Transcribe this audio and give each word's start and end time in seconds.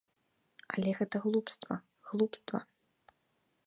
Але 0.75 0.89
гэта 1.01 1.15
глупства, 1.27 1.75
глупства! 2.13 2.59